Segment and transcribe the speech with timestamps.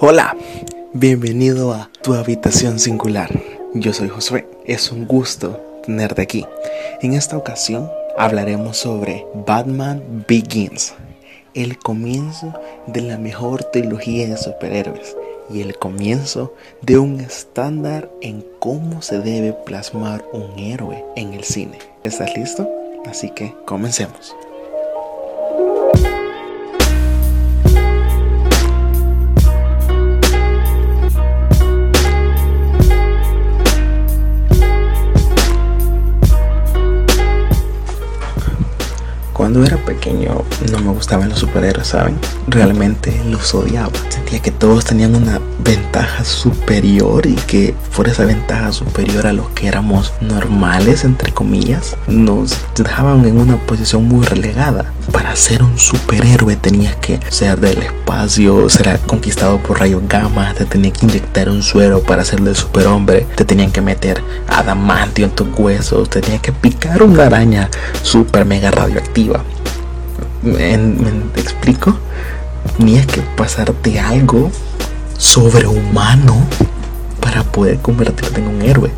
[0.00, 0.36] Hola,
[0.92, 3.28] bienvenido a tu habitación singular.
[3.74, 6.46] Yo soy Josué, es un gusto tenerte aquí.
[7.02, 10.94] En esta ocasión hablaremos sobre Batman Begins,
[11.54, 12.54] el comienzo
[12.86, 15.16] de la mejor trilogía de superhéroes
[15.50, 21.42] y el comienzo de un estándar en cómo se debe plasmar un héroe en el
[21.42, 21.80] cine.
[22.04, 22.70] ¿Estás listo?
[23.04, 24.36] Así que comencemos.
[39.48, 42.18] Cuando era pequeño no me gustaban los superhéroes, ¿saben?
[42.48, 43.92] Realmente los odiaba.
[44.10, 49.48] Sentía que todos tenían una ventaja superior y que por esa ventaja superior a los
[49.52, 54.92] que éramos normales, entre comillas, nos dejaban en una posición muy relegada.
[55.12, 60.64] Para ser un superhéroe tenías que ser del espacio, ser conquistado por rayos gamma, te
[60.64, 65.32] tenían que inyectar un suero para ser del superhombre, te tenían que meter adamantio en
[65.32, 67.70] tus huesos, te tenían que picar una araña
[68.02, 69.42] super mega radioactiva
[70.42, 70.74] ¿Me,
[71.36, 71.98] explico?
[72.78, 74.50] Ni es que pasarte algo
[75.16, 76.46] sobrehumano
[77.20, 78.90] para poder convertirte en un héroe.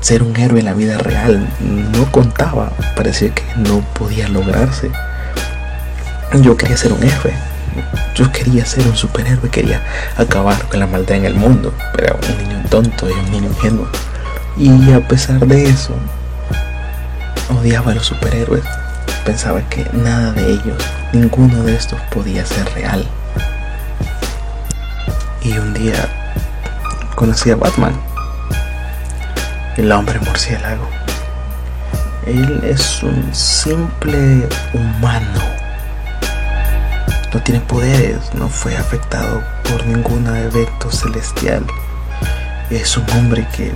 [0.00, 4.90] Ser un héroe en la vida real no contaba, parecía que no podía lograrse.
[6.42, 7.32] Yo quería ser un héroe,
[8.14, 9.82] yo quería ser un superhéroe, quería
[10.16, 13.88] acabar con la maldad en el mundo, pero un niño tonto y un niño ingenuo.
[14.56, 15.94] Y a pesar de eso,
[17.48, 18.64] odiaba a los superhéroes
[19.26, 23.04] pensaba que nada de ellos, ninguno de estos podía ser real.
[25.42, 26.08] Y un día
[27.16, 28.00] conocí a Batman,
[29.76, 30.88] el hombre murciélago.
[32.24, 35.40] Él es un simple humano.
[37.36, 41.66] No tiene poderes, no fue afectado por ningún evento celestial.
[42.70, 43.74] Es un hombre que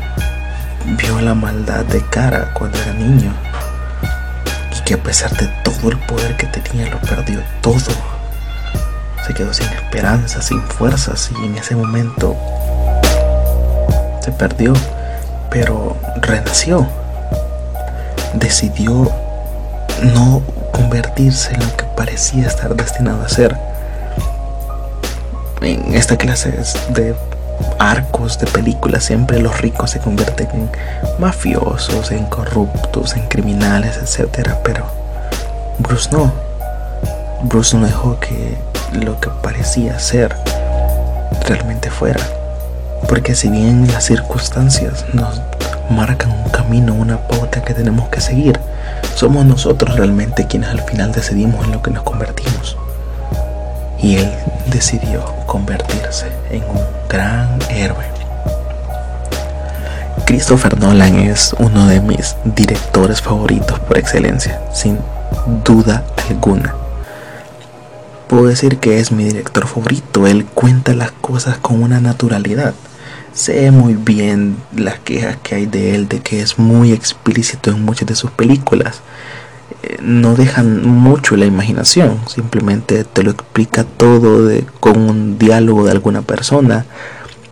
[0.97, 3.35] vio la maldad de cara cuando era niño
[4.87, 7.93] que a pesar de todo el poder que tenía lo perdió todo.
[9.27, 12.35] Se quedó sin esperanza, sin fuerzas y en ese momento
[14.23, 14.73] se perdió,
[15.51, 16.89] pero renació.
[18.33, 19.13] Decidió
[20.15, 20.43] no
[20.73, 23.55] convertirse en lo que parecía estar destinado a ser.
[25.61, 26.51] En esta clase
[26.95, 27.15] de
[27.79, 30.71] arcos de películas siempre los ricos se convierten en
[31.19, 34.49] mafiosos, en corruptos, en criminales, etc.
[34.65, 34.87] Pero
[35.79, 36.33] Bruce no.
[37.43, 38.57] Bruce no dejó que
[38.95, 40.35] lo que parecía ser
[41.47, 42.27] realmente fuera.
[43.11, 45.43] Porque si bien las circunstancias nos
[45.91, 48.59] marcan un camino, una pauta que tenemos que seguir,
[49.15, 52.77] somos nosotros realmente quienes al final decidimos en lo que nos convertimos.
[54.03, 54.33] Y él
[54.71, 58.05] decidió convertirse en un gran héroe.
[60.27, 64.99] Christopher Nolan es uno de mis directores favoritos por excelencia, sin
[65.65, 66.75] duda alguna.
[68.29, 72.75] Puedo decir que es mi director favorito, él cuenta las cosas con una naturalidad.
[73.33, 77.85] Sé muy bien las quejas que hay de él, de que es muy explícito en
[77.85, 79.03] muchas de sus películas,
[80.03, 86.23] no dejan mucho la imaginación, simplemente te lo explica todo con un diálogo de alguna
[86.23, 86.87] persona.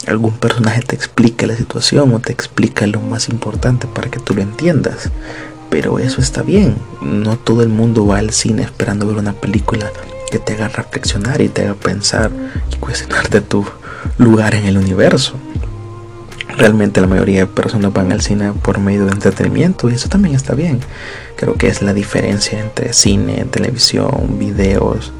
[0.06, 4.34] Algún personaje te explica la situación o te explica lo más importante para que tú
[4.34, 5.10] lo entiendas.
[5.70, 9.90] Pero eso está bien, no todo el mundo va al cine esperando ver una película
[10.30, 12.30] que te haga reflexionar y te haga pensar
[12.72, 13.66] y cuestionarte tu
[14.16, 15.34] lugar en el universo.
[16.58, 20.34] Realmente la mayoría de personas van al cine por medio de entretenimiento y eso también
[20.34, 20.80] está bien.
[21.36, 25.12] Creo que es la diferencia entre cine, televisión, videos,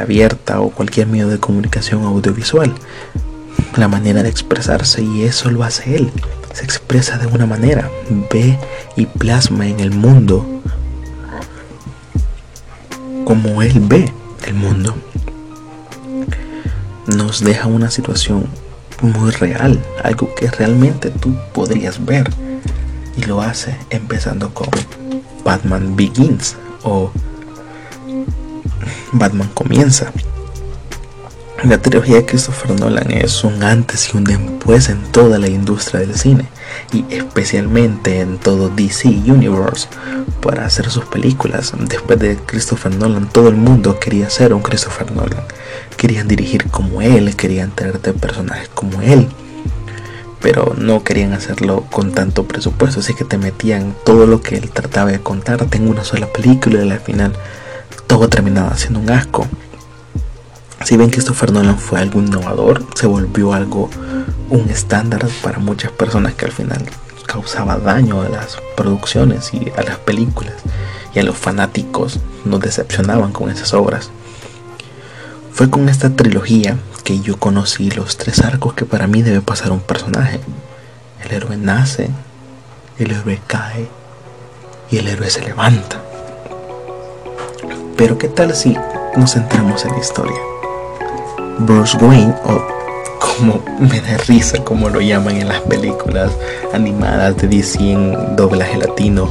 [0.00, 2.74] abierta o cualquier medio de comunicación audiovisual.
[3.76, 6.10] La manera de expresarse y eso lo hace él.
[6.52, 7.90] Se expresa de una manera,
[8.30, 8.58] ve
[8.96, 10.46] y plasma en el mundo
[13.24, 14.12] como él ve
[14.46, 14.94] el mundo.
[17.06, 18.46] Nos deja una situación
[19.02, 22.28] muy real, algo que realmente tú podrías ver.
[23.16, 24.68] Y lo hace empezando con
[25.44, 27.10] Batman Begins o
[29.12, 30.12] Batman Comienza.
[31.64, 36.00] La trilogía de Christopher Nolan es un antes y un después en toda la industria
[36.00, 36.44] del cine
[36.92, 39.88] y especialmente en todo DC Universe
[40.40, 41.72] para hacer sus películas.
[41.88, 45.42] Después de Christopher Nolan, todo el mundo quería ser un Christopher Nolan.
[45.96, 49.28] Querían dirigir como él, querían tener personajes como él
[50.40, 54.70] pero no querían hacerlo con tanto presupuesto, así que te metían todo lo que él
[54.70, 57.32] trataba de contar en una sola película y al final
[58.06, 59.48] todo terminaba siendo un asco.
[60.84, 63.90] Si ven Christopher Nolan fue algo innovador, se volvió algo,
[64.48, 66.84] un estándar para muchas personas que al final
[67.26, 70.54] causaba daño a las producciones y a las películas
[71.14, 74.10] y a los fanáticos nos decepcionaban con esas obras.
[75.52, 79.72] Fue con esta trilogía que yo conocí los tres arcos que para mí debe pasar
[79.72, 80.40] un personaje.
[81.24, 82.08] El héroe nace,
[82.98, 83.88] el héroe cae
[84.90, 86.00] y el héroe se levanta.
[87.96, 88.76] Pero ¿qué tal si
[89.16, 90.38] nos centramos en la historia?
[91.58, 92.60] Bruce Wayne, o
[93.18, 96.30] como me da risa como lo llaman en las películas
[96.72, 99.28] animadas de DC en doblaje latino,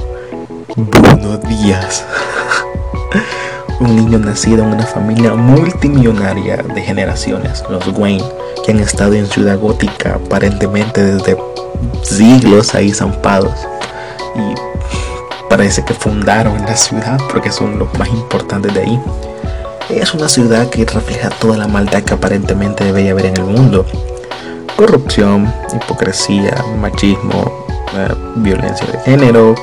[0.75, 2.05] Bruno Díaz.
[3.79, 8.23] un niño nacido en una familia multimillonaria de generaciones, los Wayne,
[8.65, 11.37] que han estado en Ciudad Gótica aparentemente desde
[12.03, 13.53] siglos ahí zampados.
[14.35, 14.55] Y
[15.49, 18.99] parece que fundaron la ciudad porque son los más importantes de ahí.
[19.89, 23.85] Es una ciudad que refleja toda la maldad que aparentemente debería haber en el mundo.
[24.75, 29.55] Corrupción, hipocresía, machismo, eh, violencia de género,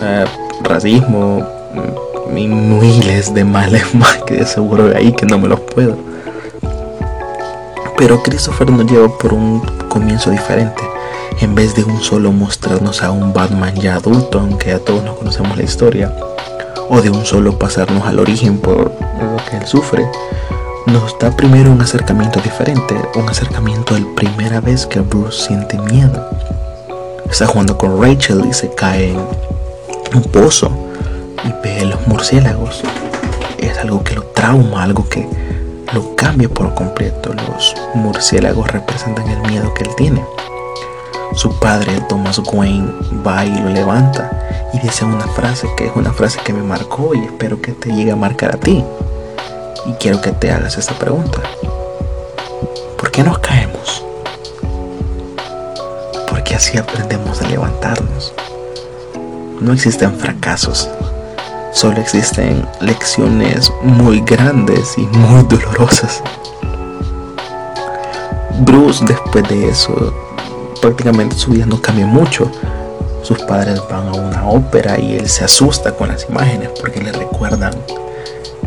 [0.00, 0.24] eh,
[0.62, 5.60] racismo mm, y miles de males más que de seguro ahí que no me los
[5.60, 5.98] puedo.
[7.98, 10.82] Pero Christopher nos lleva por un comienzo diferente.
[11.40, 15.16] En vez de un solo mostrarnos a un Batman ya adulto, aunque a todos nos
[15.16, 16.12] conocemos la historia,
[16.88, 20.06] o de un solo pasarnos al origen por lo que él sufre,
[20.86, 26.28] nos da primero un acercamiento diferente, un acercamiento de primera vez que Bruce siente miedo.
[27.30, 30.70] Está jugando con Rachel y se cae en un pozo
[31.44, 32.82] y ve los murciélagos.
[33.58, 35.26] Es algo que lo trauma, algo que
[35.92, 37.32] lo cambia por completo.
[37.32, 40.22] Los murciélagos representan el miedo que él tiene.
[41.32, 42.92] Su padre, Thomas Wayne,
[43.26, 44.30] va y lo levanta
[44.72, 47.92] y dice una frase que es una frase que me marcó y espero que te
[47.92, 48.84] llegue a marcar a ti.
[49.86, 51.38] Y quiero que te hagas esta pregunta.
[52.98, 54.04] ¿Por qué nos caemos?
[56.28, 58.32] Porque así aprendemos a levantarnos.
[59.60, 60.88] No existen fracasos,
[61.72, 66.22] solo existen lecciones muy grandes y muy dolorosas.
[68.60, 70.12] Bruce después de eso
[70.84, 72.50] prácticamente su vida no cambia mucho.
[73.22, 77.10] Sus padres van a una ópera y él se asusta con las imágenes porque le
[77.10, 77.72] recuerdan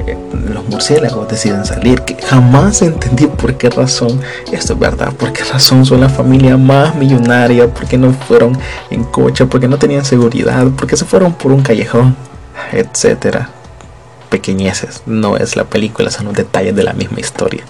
[0.07, 0.17] eh,
[0.51, 4.19] los murciélagos deciden salir, que jamás entendí por qué razón,
[4.51, 8.57] esto es verdad, por qué razón son la familia más millonaria, por qué no fueron
[8.89, 12.15] en coche, por qué no tenían seguridad, por qué se fueron por un callejón,
[12.71, 13.51] etcétera.
[14.31, 17.63] Pequeñeces, no es la película, son los detalles de la misma historia.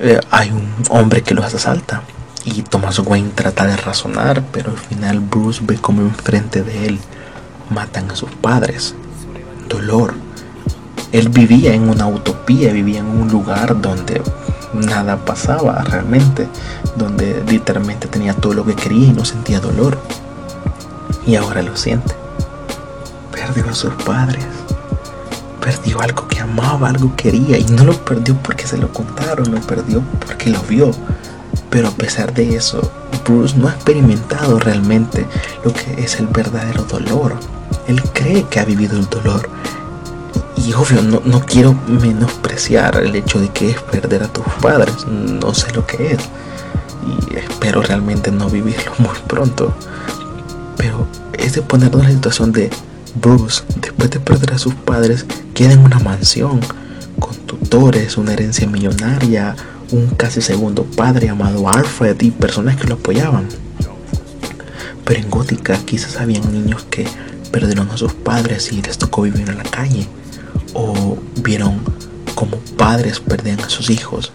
[0.00, 2.02] Eh, hay un hombre que los asalta
[2.44, 7.00] y Thomas Wayne trata de razonar, pero al final Bruce ve como enfrente de él
[7.70, 8.94] matan a sus padres.
[9.68, 10.14] Dolor.
[11.12, 14.20] Él vivía en una utopía, vivía en un lugar donde
[14.74, 16.48] nada pasaba realmente,
[16.96, 19.98] donde literalmente tenía todo lo que quería y no sentía dolor.
[21.26, 22.14] Y ahora lo siente.
[23.32, 24.44] Perdió a sus padres.
[25.60, 27.58] Perdió algo que amaba, algo que quería.
[27.58, 30.90] Y no lo perdió porque se lo contaron, lo perdió porque lo vio
[31.70, 32.90] pero a pesar de eso,
[33.24, 35.26] Bruce no ha experimentado realmente
[35.64, 37.36] lo que es el verdadero dolor.
[37.88, 39.48] Él cree que ha vivido el dolor.
[40.56, 45.06] Y obvio, no, no quiero menospreciar el hecho de que es perder a tus padres.
[45.06, 46.20] No sé lo que es.
[47.30, 49.74] Y espero realmente no vivirlo muy pronto.
[50.76, 52.70] Pero es de ponernos en la situación de
[53.14, 56.60] Bruce, después de perder a sus padres, queda en una mansión
[57.20, 59.54] con tutores, una herencia millonaria,
[59.92, 63.48] un casi segundo padre llamado Alfred y personas que lo apoyaban.
[65.04, 67.06] Pero en Gótica quizás habían niños que
[67.52, 70.06] perdieron a sus padres y les tocó vivir en la calle.
[70.72, 71.80] O vieron
[72.34, 74.32] como padres perdían a sus hijos.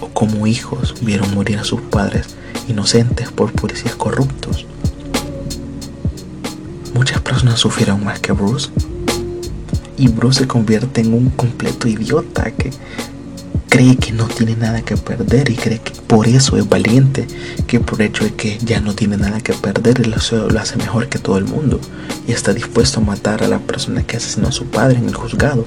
[0.00, 2.26] O como hijos vieron morir a sus padres
[2.68, 4.66] inocentes por policías corruptos.
[6.94, 8.70] Muchas personas sufrieron más que Bruce.
[9.96, 12.70] Y Bruce se convierte en un completo idiota que
[13.70, 17.26] cree que no tiene nada que perder y cree que por eso es valiente,
[17.68, 21.08] que por hecho de que ya no tiene nada que perder, él lo hace mejor
[21.08, 21.80] que todo el mundo
[22.26, 25.14] y está dispuesto a matar a la persona que asesinó a su padre en el
[25.14, 25.64] juzgado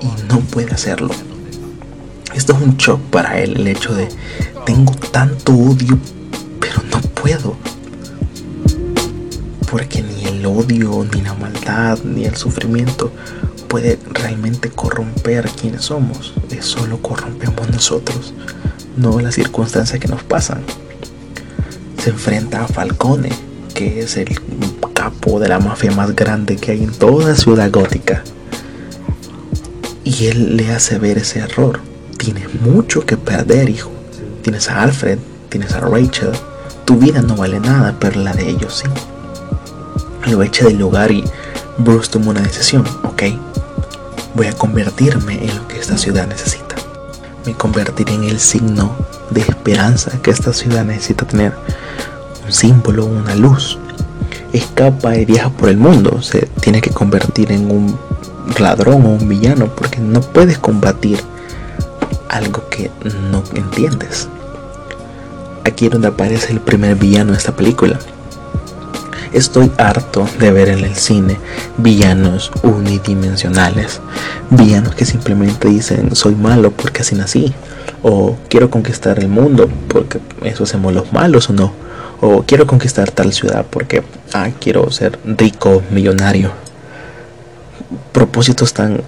[0.00, 1.10] y no puede hacerlo.
[2.34, 4.08] Esto es un shock para él, el hecho de
[4.64, 5.98] tengo tanto odio,
[6.60, 7.56] pero no puedo.
[9.68, 13.12] Porque ni el odio, ni la maldad, ni el sufrimiento
[13.70, 16.34] puede realmente corromper quienes somos.
[16.50, 18.34] Es solo corrompemos nosotros,
[18.96, 20.62] no las circunstancias que nos pasan.
[22.02, 23.30] Se enfrenta a Falcone,
[23.72, 24.28] que es el
[24.92, 28.24] capo de la mafia más grande que hay en toda Ciudad Gótica.
[30.02, 31.80] Y él le hace ver ese error.
[32.18, 33.92] Tienes mucho que perder, hijo.
[34.42, 36.32] Tienes a Alfred, tienes a Rachel.
[36.84, 40.28] Tu vida no vale nada, pero la de ellos sí.
[40.28, 41.22] Lo echa del lugar y
[41.78, 42.84] Bruce toma una decisión.
[43.04, 43.22] Ok,
[44.34, 46.76] voy a convertirme en lo que esta ciudad necesita.
[47.46, 48.94] Me convertiré en el signo
[49.30, 51.54] de esperanza que esta ciudad necesita tener.
[52.44, 53.78] Un símbolo, una luz.
[54.52, 56.22] Escapa y viaja por el mundo.
[56.22, 57.98] Se tiene que convertir en un
[58.58, 61.20] ladrón o un villano porque no puedes combatir
[62.28, 62.90] algo que
[63.30, 64.28] no entiendes.
[65.64, 67.98] Aquí es donde aparece el primer villano de esta película.
[69.32, 71.38] Estoy harto de ver en el cine
[71.76, 74.00] villanos unidimensionales,
[74.50, 77.54] villanos que simplemente dicen soy malo porque así nací,
[78.02, 81.72] o quiero conquistar el mundo porque eso hacemos los malos o no,
[82.20, 84.02] o quiero conquistar tal ciudad porque
[84.34, 86.50] ah, quiero ser rico, millonario.
[88.12, 89.02] Propósitos tan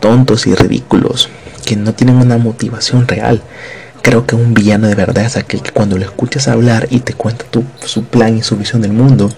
[0.00, 1.28] tontos y ridículos
[1.64, 3.40] que no tienen una motivación real.
[4.02, 7.12] Creo que un villano de verdad es aquel que cuando lo escuchas hablar y te
[7.12, 9.30] cuenta tu, su plan y su visión del mundo,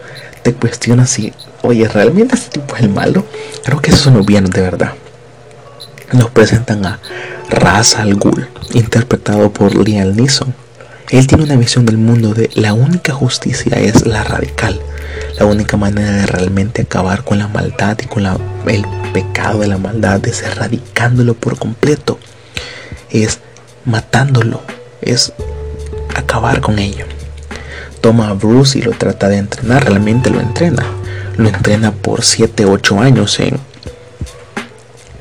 [0.43, 3.27] te cuestiona si, oye, ¿realmente este tipo es el malo?
[3.65, 4.93] Creo que esos son los villanos de verdad.
[6.13, 7.01] Nos presentan a
[7.49, 10.55] Ra's al Ghul, interpretado por Liam Neeson.
[11.11, 14.81] Él tiene una visión del mundo de la única justicia es la radical.
[15.39, 19.79] La única manera de realmente acabar con la maldad y con el pecado de la
[19.79, 22.19] maldad es erradicándolo por completo.
[23.11, 23.41] Es
[23.85, 24.61] matándolo.
[25.01, 25.33] Es
[26.17, 27.07] acabar con ello.
[28.01, 29.85] Toma a Bruce y lo trata de entrenar.
[29.85, 30.85] Realmente lo entrena.
[31.37, 33.59] Lo entrena por 7, 8 años en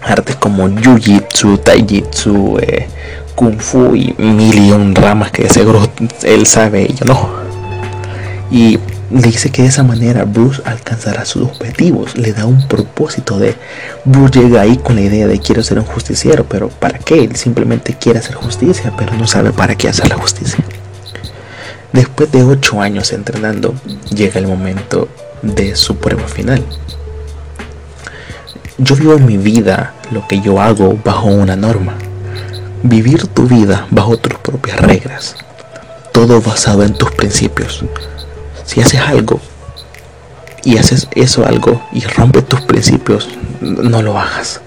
[0.02, 2.88] artes como Jiu-Jitsu, Tai-Jitsu, eh,
[3.36, 5.90] Kung Fu y mil ramas que seguro
[6.24, 7.30] él sabe y yo no.
[8.52, 8.78] Y
[9.12, 13.56] le dice que de esa manera Bruce alcanzará sus objetivos, le da un propósito de
[14.06, 17.24] Bruce llega ahí con la idea de quiero ser un justiciero, pero ¿para qué?
[17.24, 20.64] Él simplemente quiere hacer justicia, pero no sabe para qué hacer la justicia.
[21.92, 23.76] Después de ocho años entrenando,
[24.14, 25.10] llega el momento
[25.42, 26.64] de su prueba final.
[28.78, 31.96] Yo vivo mi vida lo que yo hago bajo una norma.
[32.84, 35.36] Vivir tu vida bajo tus propias reglas.
[36.14, 37.84] Todo basado en tus principios.
[38.72, 39.42] Si haces algo
[40.64, 43.28] y haces eso algo y rompes tus principios,
[43.60, 44.62] no lo hagas.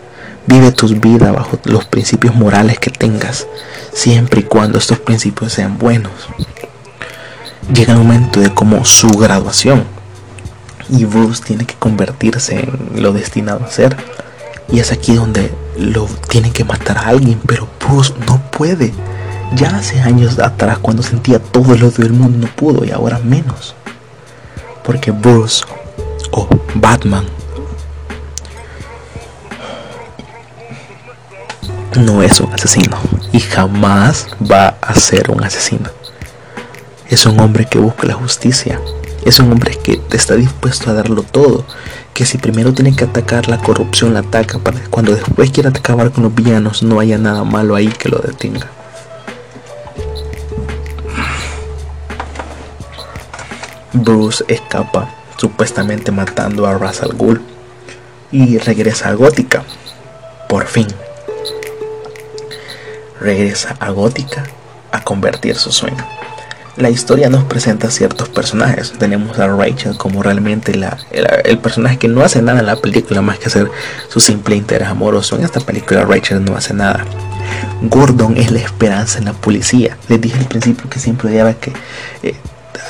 [0.46, 3.46] Vive tus vidas bajo los principios morales que tengas,
[3.94, 6.12] siempre y cuando estos principios sean buenos.
[7.72, 9.84] Llega el momento de como su graduación
[10.90, 13.96] y Bruce tiene que convertirse en lo destinado a ser.
[14.70, 18.92] Y es aquí donde lo tienen que matar a alguien, pero Bruce no puede.
[19.54, 23.18] Ya hace años atrás, cuando sentía todo el odio del mundo, no pudo y ahora
[23.18, 23.74] menos.
[24.84, 25.64] Porque Bruce
[26.30, 27.26] o Batman
[31.96, 32.98] no es un asesino
[33.32, 35.90] y jamás va a ser un asesino.
[37.08, 38.80] Es un hombre que busca la justicia.
[39.24, 41.64] Es un hombre que está dispuesto a darlo todo.
[42.12, 44.58] Que si primero tiene que atacar la corrupción, la ataca.
[44.58, 48.18] Para cuando después quiera acabar con los villanos, no haya nada malo ahí que lo
[48.18, 48.70] detenga.
[53.94, 57.14] Bruce escapa, supuestamente matando a Ra's al
[58.32, 59.62] y regresa a Gótica.
[60.48, 60.88] Por fin.
[63.20, 64.44] Regresa a Gótica
[64.90, 66.04] a convertir su sueño.
[66.76, 68.92] La historia nos presenta ciertos personajes.
[68.98, 70.72] Tenemos a Rachel como realmente
[71.12, 73.70] el, personaje que no hace nada en la película más que hacer
[74.08, 75.36] su simple interés amoroso.
[75.36, 77.04] En esta película Rachel no hace nada.
[77.82, 79.96] Gordon es la esperanza en la policía.
[80.08, 81.72] Les dije al principio que siempre odiaba que
[82.24, 82.34] eh,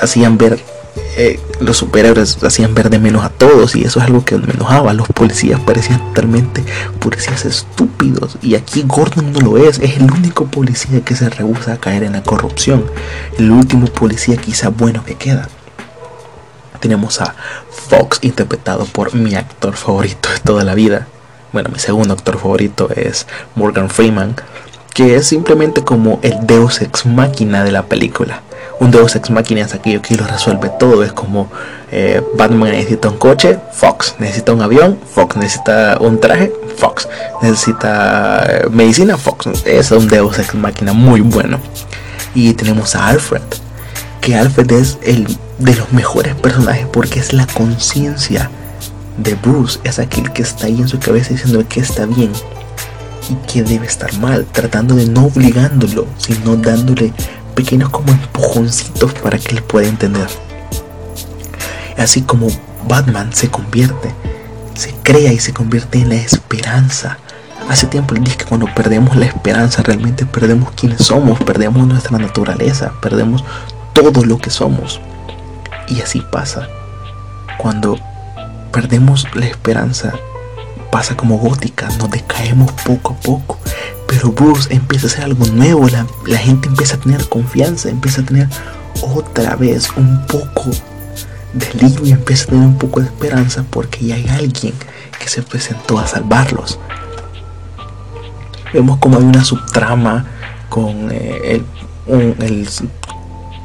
[0.01, 0.59] hacían ver
[1.17, 4.53] eh, los superhéroes hacían ver de menos a todos y eso es algo que me
[4.53, 4.93] enojaba.
[4.93, 6.65] Los policías parecían totalmente
[6.99, 9.79] policías estúpidos y aquí Gordon no lo es.
[9.79, 12.85] Es el único policía que se rehúsa a caer en la corrupción.
[13.39, 15.49] El último policía quizá bueno que queda.
[16.81, 17.35] Tenemos a
[17.71, 21.07] Fox interpretado por mi actor favorito de toda la vida.
[21.53, 24.35] Bueno, mi segundo actor favorito es Morgan Freeman,
[24.93, 28.43] que es simplemente como el deus ex máquina de la película
[28.81, 31.05] un Deus Ex Machina es aquello que lo resuelve todo.
[31.05, 31.49] Es como
[31.91, 34.17] eh, Batman necesita un coche, Fox.
[34.19, 35.37] Necesita un avión, Fox.
[35.37, 37.09] Necesita un traje, Fox.
[37.43, 39.49] Necesita eh, medicina, Fox.
[39.65, 41.59] Es un Deus Ex Machina muy bueno.
[42.35, 43.43] Y tenemos a Alfred.
[44.21, 45.27] Que Alfred es el
[45.59, 48.51] de los mejores personajes porque es la conciencia
[49.19, 49.79] de Bruce.
[49.85, 52.33] Es aquel que está ahí en su cabeza diciendo que está bien
[53.31, 54.47] y que debe estar mal.
[54.51, 57.13] Tratando de no obligándolo, sino dándole
[57.55, 60.29] pequeños como empujoncitos para que él pueda entender.
[61.97, 62.49] Así como
[62.89, 64.13] Batman se convierte,
[64.75, 67.19] se crea y se convierte en la esperanza
[67.69, 72.19] Hace tiempo les dije que cuando perdemos la esperanza, realmente perdemos quienes somos, perdemos nuestra
[72.19, 73.43] naturaleza, perdemos
[73.95, 75.01] todo lo que somos.
[75.89, 76.69] Y así pasa.
[77.57, 77.99] Cuando
[78.71, 80.13] perdemos la esperanza,
[80.91, 83.59] pasa como gótica, nos decaemos poco a poco.
[84.15, 88.25] Pero Bruce empieza a hacer algo nuevo, la, gente empieza a tener confianza, empieza a
[88.25, 88.49] tener
[89.03, 90.71] otra vez un poco
[91.53, 94.73] de alivio, empieza a tener un poco de esperanza porque ya hay alguien
[95.19, 96.79] que se presentó a salvarlos.
[98.73, 100.27] Vemos como hay una subtrama
[100.69, 101.65] con eh,
[102.07, 102.69] el, el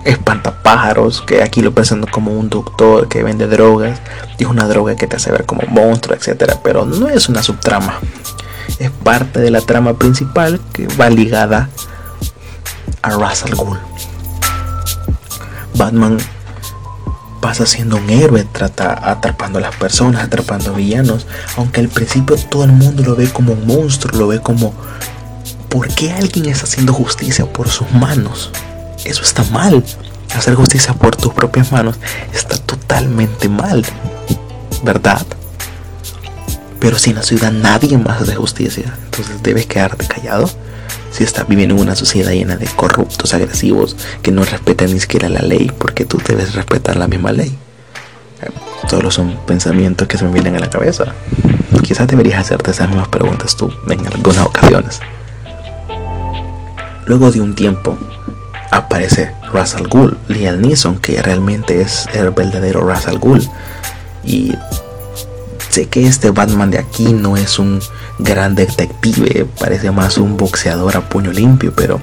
[0.04, 4.02] espantapájaros, que aquí lo presentan como un doctor que vende drogas,
[4.40, 7.44] y es una droga que te hace ver como monstruo, etcétera, pero no es una
[7.44, 8.00] subtrama.
[8.78, 11.70] Es parte de la trama principal que va ligada
[13.02, 13.80] a Russell Gould.
[15.76, 16.18] Batman
[17.42, 21.26] pasa siendo un héroe, trata atrapando a las personas, atrapando a villanos,
[21.58, 24.74] aunque al principio todo el mundo lo ve como un monstruo, lo ve como
[25.70, 28.52] ¿por qué alguien está haciendo justicia por sus manos?
[29.06, 29.84] Eso está mal.
[30.36, 31.96] Hacer justicia por tus propias manos
[32.34, 33.84] está totalmente mal,
[34.84, 35.26] ¿verdad?
[36.80, 40.50] Pero si en la ciudad nadie más hace justicia, entonces debes quedarte callado.
[41.12, 45.28] Si estás viviendo en una sociedad llena de corruptos, agresivos, que no respetan ni siquiera
[45.28, 47.58] la ley, porque tú debes respetar la misma ley.
[48.88, 51.14] Solo son pensamientos que se me vienen a la cabeza.
[51.84, 55.00] Quizás deberías hacerte esas mismas preguntas tú en algunas ocasiones.
[57.06, 57.98] Luego de un tiempo,
[58.72, 63.48] aparece Russell Gould, Liam Neeson, que realmente es el verdadero Russell Gould.
[64.24, 64.54] Y
[65.80, 67.80] sé que este Batman de aquí no es un
[68.18, 72.02] gran detective, parece más un boxeador a puño limpio, pero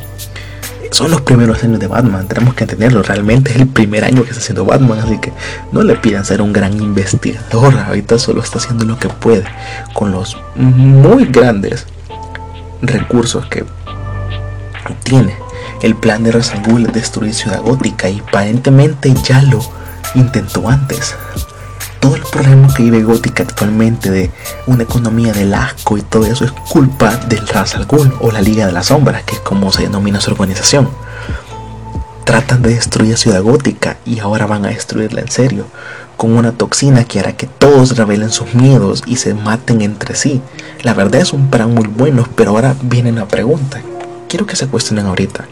[0.91, 4.31] son los primeros años de Batman, tenemos que entenderlo, realmente es el primer año que
[4.31, 5.31] está haciendo Batman, así que
[5.73, 9.45] no le pidan ser un gran investigador, ahorita solo está haciendo lo que puede
[9.93, 11.85] con los muy grandes
[12.81, 13.63] recursos que
[15.03, 15.35] tiene
[15.83, 19.61] el plan de Razangul es destruir Ciudad Gótica y aparentemente ya lo
[20.15, 21.15] intentó antes.
[22.01, 24.31] Todo el problema que vive Gótica actualmente de
[24.67, 27.87] una economía del asco y todo eso es culpa del Razal
[28.21, 30.89] o la Liga de las Sombras, que es como se denomina su organización.
[32.25, 35.67] Tratan de destruir Ciudad Gótica y ahora van a destruirla en serio,
[36.17, 40.41] con una toxina que hará que todos revelen sus miedos y se maten entre sí.
[40.83, 43.81] La verdad es un plan muy bueno, pero ahora viene la pregunta.
[44.29, 45.47] Quiero que se cuestionen ahorita.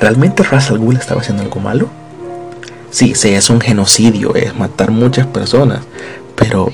[0.00, 1.88] ¿Realmente Ras al Ghul estaba haciendo algo malo?
[2.96, 5.80] Sí, es un genocidio, es matar muchas personas,
[6.34, 6.72] pero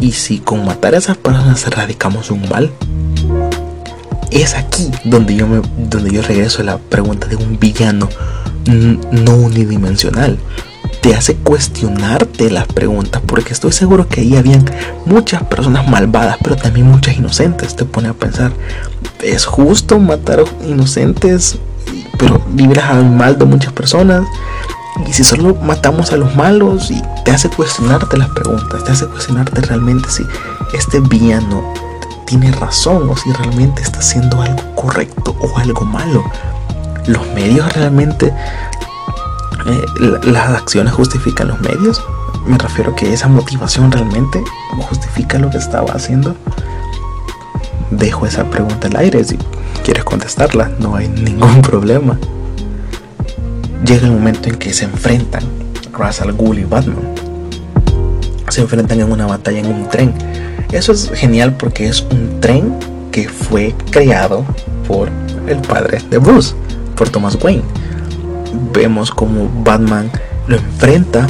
[0.00, 2.72] ¿y si con matar a esas personas erradicamos un mal?
[4.30, 8.08] Es aquí donde yo, me, donde yo regreso a la pregunta de un villano
[8.64, 10.38] no unidimensional.
[11.02, 14.64] Te hace cuestionarte las preguntas, porque estoy seguro que ahí habían
[15.04, 17.76] muchas personas malvadas, pero también muchas inocentes.
[17.76, 18.50] Te pone a pensar,
[19.22, 21.58] ¿es justo matar inocentes
[22.18, 24.24] pero libras al mal de muchas personas.
[25.06, 29.06] Y si solo matamos a los malos y te hace cuestionarte las preguntas, te hace
[29.06, 30.26] cuestionarte realmente si
[30.72, 31.62] este villano
[32.26, 36.22] tiene razón o si realmente está haciendo algo correcto o algo malo.
[37.06, 38.32] Los medios realmente,
[39.66, 39.84] eh,
[40.22, 42.02] las acciones justifican los medios.
[42.46, 44.42] Me refiero que esa motivación realmente
[44.88, 46.36] justifica lo que estaba haciendo.
[47.90, 49.24] Dejo esa pregunta al aire.
[49.24, 49.36] Si
[49.82, 52.16] quieres contestarla, no hay ningún problema.
[53.84, 55.42] Llega el momento en que se enfrentan
[55.92, 57.14] Ra's al Ghul y Batman.
[58.48, 60.12] Se enfrentan en una batalla en un tren.
[60.72, 62.74] Eso es genial porque es un tren
[63.10, 64.44] que fue creado
[64.86, 65.08] por
[65.46, 66.54] el padre de Bruce,
[66.96, 67.62] por Thomas Wayne.
[68.72, 70.10] Vemos como Batman
[70.46, 71.26] lo enfrenta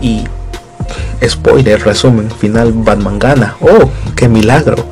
[0.00, 0.24] y
[1.26, 3.56] spoiler, resumen, final Batman gana.
[3.60, 4.84] Oh, qué milagro.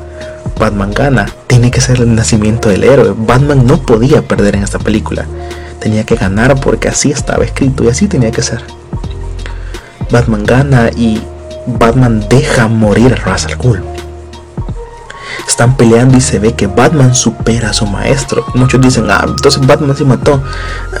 [0.59, 1.27] Batman gana.
[1.47, 3.13] Tiene que ser el nacimiento del héroe.
[3.15, 5.25] Batman no podía perder en esta película.
[5.83, 8.63] Tenía que ganar porque así estaba escrito y así tenía que ser.
[10.09, 11.21] Batman gana y
[11.67, 13.83] Batman deja morir a Ra's al Ghul.
[15.45, 18.45] Están peleando y se ve que Batman supera a su maestro.
[18.55, 20.41] Muchos dicen, ah, entonces Batman se mató.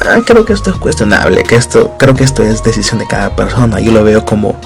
[0.05, 3.33] Ah, creo que esto es cuestionable, que esto, creo que esto es decisión de cada
[3.37, 3.79] persona.
[3.79, 4.59] Yo lo veo como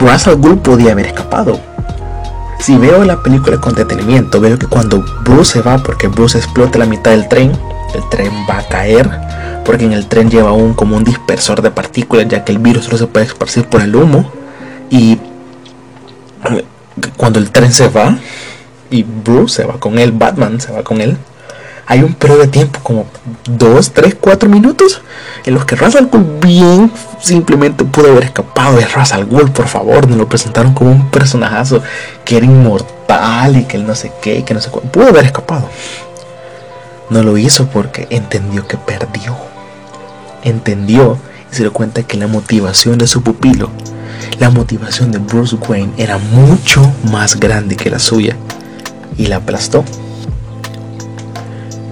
[0.00, 1.58] Ra's al Ghul podía haber escapado
[2.62, 6.78] si veo la película con detenimiento, veo que cuando Bruce se va, porque Bruce explota
[6.78, 7.50] la mitad del tren,
[7.94, 9.08] el tren va a caer,
[9.64, 12.84] porque en el tren lleva un como un dispersor de partículas, ya que el virus
[12.84, 14.30] solo se puede esparcir por el humo.
[14.90, 15.18] Y
[17.16, 18.18] cuando el tren se va,
[18.90, 21.16] y Bruce se va con él, Batman se va con él,
[21.86, 23.06] hay un periodo de tiempo como
[23.44, 25.02] 2, 3, 4 minutos
[25.44, 26.08] en los que Ra's al
[26.40, 31.10] bien simplemente pudo haber escapado de Ra's al por favor, nos lo presentaron como un
[31.10, 31.82] personajazo
[32.24, 34.84] que era inmortal tal y que él no sé qué, que no sé cuál.
[34.90, 35.68] Pudo haber escapado.
[37.12, 39.36] No lo hizo porque entendió que perdió.
[40.44, 41.18] Entendió
[41.52, 43.68] y se dio cuenta que la motivación de su pupilo,
[44.38, 48.34] la motivación de Bruce Wayne era mucho más grande que la suya
[49.18, 49.84] y la aplastó.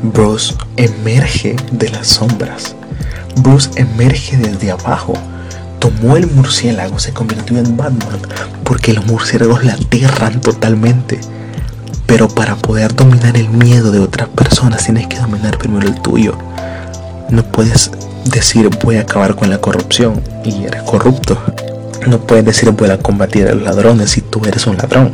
[0.02, 2.74] Bruce emerge de las sombras.
[3.42, 5.12] Bruce emerge desde abajo.
[5.80, 8.20] Tomó el murciélago, se convirtió en Batman,
[8.64, 11.20] porque los murciélagos la aterran totalmente.
[12.10, 16.36] Pero para poder dominar el miedo de otras personas tienes que dominar primero el tuyo.
[17.28, 17.92] No puedes
[18.24, 21.38] decir voy a acabar con la corrupción y eres corrupto.
[22.08, 25.12] No puedes decir voy a combatir a los ladrones si tú eres un ladrón.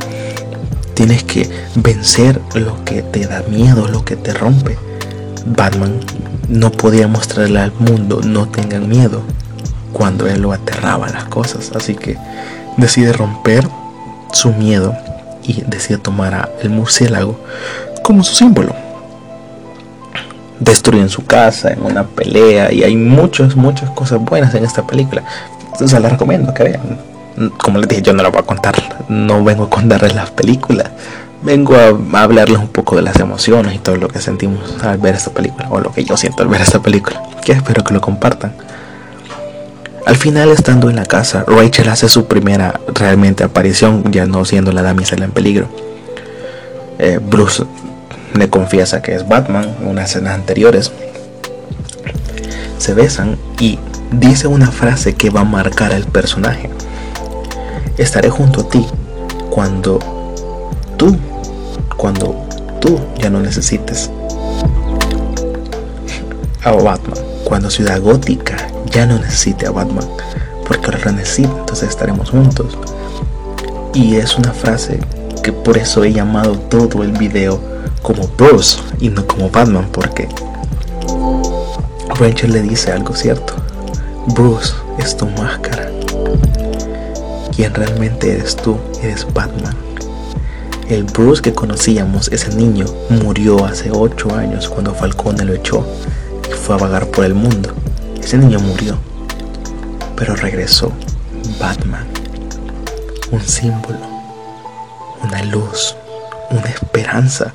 [0.94, 4.78] Tienes que vencer lo que te da miedo, lo que te rompe.
[5.44, 6.00] Batman
[6.48, 9.20] no podía mostrarle al mundo no tengan miedo
[9.92, 11.72] cuando él lo aterraba las cosas.
[11.76, 12.16] Así que
[12.78, 13.68] decide romper
[14.32, 14.96] su miedo
[15.46, 17.38] y decide tomar el murciélago
[18.02, 18.74] como su símbolo.
[20.60, 25.22] Destruyen su casa en una pelea y hay muchas, muchas cosas buenas en esta película.
[25.72, 27.16] Entonces la recomiendo que vean
[27.58, 28.74] como les dije, yo no lo voy a contar,
[29.08, 30.90] no vengo a contarles las películas,
[31.42, 35.14] vengo a, hablarles un poco de las emociones y todo lo que sentimos al ver
[35.14, 38.00] esta película, o lo que yo siento al ver esta película, que espero que lo
[38.00, 38.54] compartan.
[40.06, 44.72] Al final, estando en la casa, Rachel hace su primera realmente aparición, ya no siendo
[44.72, 45.68] la damisela en peligro.
[46.98, 47.64] Eh, Bruce
[48.34, 50.90] le confiesa que es Batman en unas escenas anteriores.
[52.78, 53.78] Se besan y
[54.12, 56.70] dice una frase que va a marcar al personaje
[57.98, 58.86] estaré junto a ti
[59.50, 59.98] cuando
[60.96, 61.16] tú,
[61.96, 62.46] cuando
[62.80, 64.10] tú ya no necesites
[66.62, 68.56] a Batman, cuando Ciudad Gótica
[68.96, 70.08] ya no necesite a Batman,
[70.66, 72.78] porque ahora necesita, entonces estaremos juntos.
[73.92, 74.98] Y es una frase
[75.42, 77.60] que por eso he llamado todo el video
[78.00, 80.28] como Bruce y no como Batman, porque
[82.18, 83.52] Rachel le dice algo cierto.
[84.28, 85.90] Bruce es tu máscara
[87.54, 89.76] quién realmente eres tú, eres Batman.
[90.88, 95.86] El Bruce que conocíamos, ese niño, murió hace 8 años cuando Falcone lo echó
[96.48, 97.74] y fue a vagar por el mundo.
[98.26, 98.98] Ese niño murió,
[100.16, 100.90] pero regresó
[101.60, 102.04] Batman,
[103.30, 104.00] un símbolo,
[105.22, 105.94] una luz,
[106.50, 107.54] una esperanza.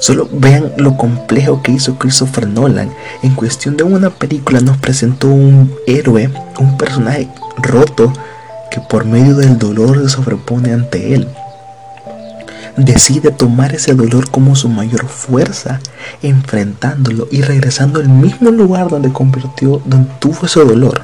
[0.00, 2.90] Solo vean lo complejo que hizo Christopher Nolan.
[3.22, 8.10] En cuestión de una película nos presentó un héroe, un personaje roto,
[8.70, 11.28] que por medio del dolor se sobrepone ante él.
[12.76, 15.80] Decide tomar ese dolor como su mayor fuerza,
[16.22, 21.02] enfrentándolo y regresando al mismo lugar donde convirtió, donde tuvo ese dolor,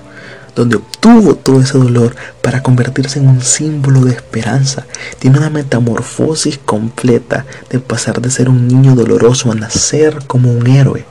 [0.55, 4.87] donde obtuvo todo ese dolor para convertirse en un símbolo de esperanza.
[5.19, 10.67] Tiene una metamorfosis completa de pasar de ser un niño doloroso a nacer como un
[10.67, 11.05] héroe.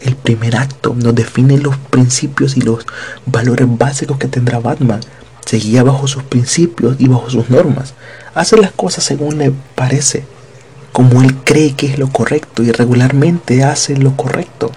[0.00, 2.86] El primer acto nos define los principios y los
[3.24, 5.00] valores básicos que tendrá Batman
[5.46, 7.94] seguía bajo sus principios y bajo sus normas.
[8.34, 10.24] Hace las cosas según le parece,
[10.92, 14.70] como él cree que es lo correcto y regularmente hace lo correcto.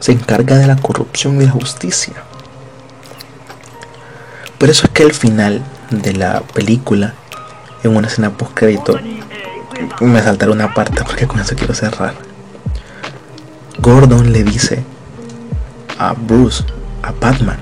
[0.00, 2.14] Se encarga de la corrupción y la justicia.
[4.58, 7.14] Por eso es que al final de la película,
[7.82, 8.98] en una escena post crédito,
[10.00, 12.14] me saltaré una parte porque con eso quiero cerrar.
[13.78, 14.82] Gordon le dice
[15.98, 16.64] a Bruce,
[17.02, 17.58] a Batman,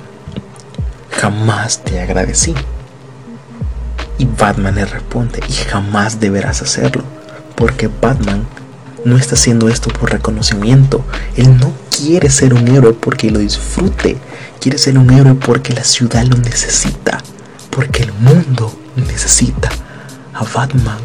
[1.24, 2.54] jamás te agradecí.
[4.18, 7.02] Y Batman le responde, y jamás deberás hacerlo,
[7.56, 8.46] porque Batman
[9.06, 11.02] no está haciendo esto por reconocimiento.
[11.34, 14.18] Él no quiere ser un héroe porque lo disfrute,
[14.60, 17.22] quiere ser un héroe porque la ciudad lo necesita,
[17.70, 19.70] porque el mundo necesita
[20.34, 20.98] a Batman.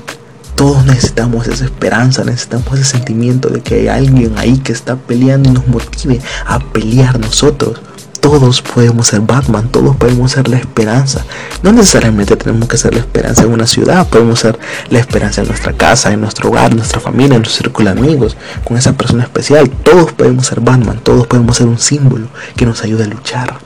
[0.56, 5.50] Todos necesitamos esa esperanza, necesitamos ese sentimiento de que hay alguien ahí que está peleando
[5.50, 7.80] y nos motive a pelear nosotros.
[8.20, 11.26] Todos podemos ser Batman, todos podemos ser la esperanza.
[11.64, 15.48] No necesariamente tenemos que ser la esperanza en una ciudad, podemos ser la esperanza en
[15.48, 18.94] nuestra casa, en nuestro hogar, en nuestra familia, en nuestro círculo de amigos, con esa
[18.94, 19.70] persona especial.
[19.70, 23.58] Todos podemos ser Batman, todos podemos ser un símbolo que nos ayude a luchar.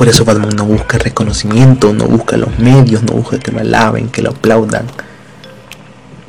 [0.00, 4.08] Por eso Batman no busca reconocimiento, no busca los medios, no busca que lo alaben,
[4.08, 4.86] que lo aplaudan.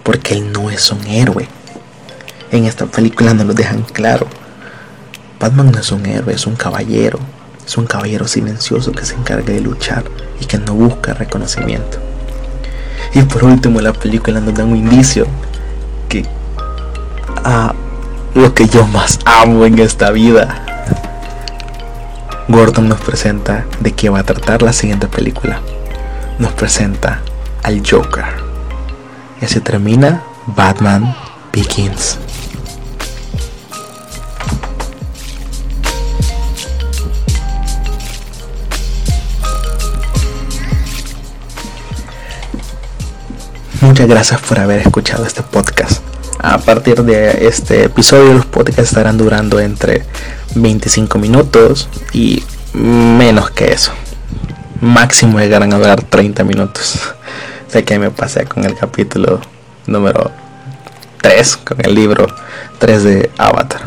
[0.04, 1.48] Porque él no es un héroe.
[2.52, 4.28] En esta película nos lo dejan claro.
[5.42, 7.18] Batman no es un héroe, es un caballero.
[7.66, 10.04] Es un caballero silencioso que se encarga de luchar
[10.40, 11.98] y que no busca reconocimiento.
[13.16, 15.26] Y por último, la película nos da un indicio
[16.08, 16.26] que
[17.44, 17.74] a
[18.36, 20.64] lo que yo más amo en esta vida.
[22.48, 25.60] Gordon nos presenta de qué va a tratar la siguiente película.
[26.38, 27.22] Nos presenta
[27.64, 28.26] al Joker.
[29.42, 31.16] Y así termina Batman
[31.52, 32.20] Begins.
[44.02, 46.02] Muchas gracias por haber escuchado este podcast.
[46.40, 50.08] A partir de este episodio los podcasts estarán durando entre
[50.56, 53.92] 25 minutos y menos que eso.
[54.80, 57.14] Máximo llegarán a durar 30 minutos.
[57.68, 59.40] sé que me pasé con el capítulo
[59.86, 60.32] número
[61.22, 62.26] 3, con el libro
[62.80, 63.82] 3 de Avatar.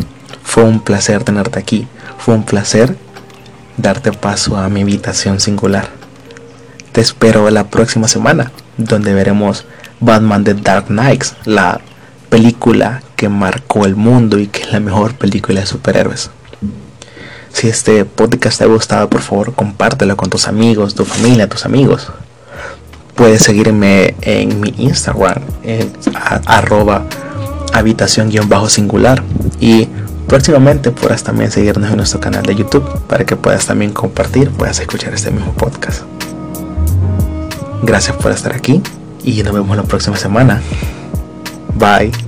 [0.44, 1.88] Fue un placer tenerte aquí.
[2.18, 2.96] Fue un placer
[3.78, 5.88] darte paso a mi habitación singular.
[6.92, 9.66] Te espero la próxima semana, donde veremos
[10.04, 11.80] Batman The Dark Knights, la
[12.28, 16.30] película que marcó el mundo y que es la mejor película de superhéroes.
[17.52, 21.64] Si este podcast te ha gustado, por favor, compártelo con tus amigos, tu familia, tus
[21.64, 22.08] amigos.
[23.14, 25.92] Puedes seguirme en mi Instagram, en
[26.46, 27.06] arroba
[27.72, 29.22] habitación-singular.
[29.60, 29.88] Y
[30.26, 34.80] próximamente podrás también seguirnos en nuestro canal de YouTube para que puedas también compartir, puedas
[34.80, 36.02] escuchar este mismo podcast.
[37.84, 38.82] Gracias por estar aquí
[39.24, 40.60] y nos vemos la próxima semana.
[41.74, 42.23] Bye.